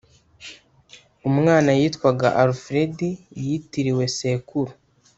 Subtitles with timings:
[1.29, 2.97] umwana yitwaga alfred
[3.43, 4.71] yitiriwe sekuru.